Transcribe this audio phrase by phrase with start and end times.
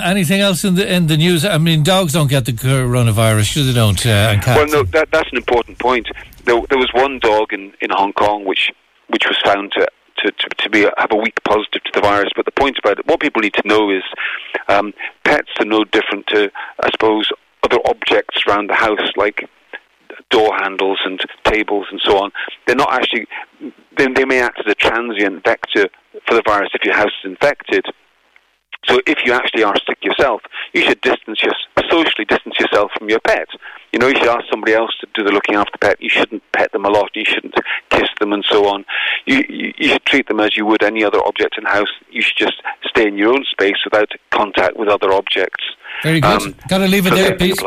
[0.00, 1.44] Uh, anything else in the in the news?
[1.44, 4.04] I mean, dogs don't get the coronavirus, sure they don't.
[4.06, 4.40] Uh.
[4.46, 6.08] Well, no, that, that's an important point.
[6.44, 8.70] There, there was one dog in, in Hong Kong which
[9.08, 9.86] which was found to
[10.18, 12.30] to, to, to be have a weak positive to the virus.
[12.34, 14.02] But the point about it, what people need to know is
[14.68, 14.92] um,
[15.24, 16.50] pets are no different to,
[16.82, 17.30] I suppose,
[17.62, 19.48] other objects around the house, like
[20.30, 22.30] door handles and tables and so on.
[22.66, 23.26] They're not actually.
[23.96, 25.88] They, they may act as a transient vector
[26.26, 27.84] for the virus if your house is infected.
[28.90, 31.52] So if you actually are sick yourself, you should distance your,
[31.88, 33.48] socially distance yourself from your pet.
[33.92, 36.00] You know, you should ask somebody else to do the looking after the pet.
[36.00, 37.10] You shouldn't pet them a lot.
[37.14, 37.54] You shouldn't
[37.90, 38.84] kiss them and so on.
[39.26, 41.88] You, you, you should treat them as you would any other object in the house.
[42.10, 45.64] You should just stay in your own space without contact with other objects.
[46.02, 46.42] Very good.
[46.42, 47.60] Um, Got to leave it there, Pete.